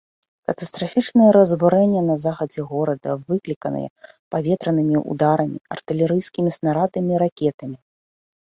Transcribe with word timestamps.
Катастрафічныя 0.51 1.33
разбурэння 1.37 2.01
на 2.05 2.15
захадзе 2.23 2.61
горада 2.71 3.09
выкліканыя 3.29 3.87
паветранымі 4.37 4.95
ўдарамі, 5.11 5.57
артылерыйскімі 5.77 6.49
снарадамі 6.61 7.11
і 7.17 7.25
ракетамі. 7.27 7.77